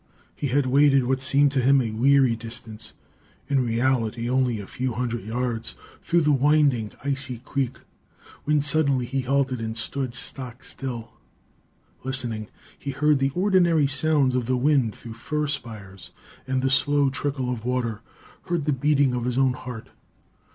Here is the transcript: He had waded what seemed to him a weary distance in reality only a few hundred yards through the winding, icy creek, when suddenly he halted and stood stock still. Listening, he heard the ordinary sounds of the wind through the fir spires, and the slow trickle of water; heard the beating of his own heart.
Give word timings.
He 0.35 0.47
had 0.47 0.65
waded 0.65 1.03
what 1.05 1.21
seemed 1.21 1.51
to 1.51 1.61
him 1.61 1.79
a 1.79 1.91
weary 1.91 2.35
distance 2.35 2.93
in 3.47 3.63
reality 3.63 4.27
only 4.27 4.59
a 4.59 4.65
few 4.65 4.93
hundred 4.93 5.23
yards 5.25 5.75
through 6.01 6.21
the 6.21 6.31
winding, 6.31 6.91
icy 7.03 7.37
creek, 7.45 7.77
when 8.43 8.63
suddenly 8.63 9.05
he 9.05 9.21
halted 9.21 9.59
and 9.61 9.77
stood 9.77 10.15
stock 10.15 10.63
still. 10.63 11.11
Listening, 12.03 12.47
he 12.79 12.89
heard 12.89 13.19
the 13.19 13.29
ordinary 13.35 13.85
sounds 13.85 14.33
of 14.33 14.47
the 14.47 14.57
wind 14.57 14.95
through 14.95 15.13
the 15.13 15.19
fir 15.19 15.45
spires, 15.45 16.09
and 16.47 16.63
the 16.63 16.71
slow 16.71 17.11
trickle 17.11 17.53
of 17.53 17.63
water; 17.63 18.01
heard 18.47 18.65
the 18.65 18.73
beating 18.73 19.13
of 19.13 19.25
his 19.25 19.37
own 19.37 19.53
heart. 19.53 19.89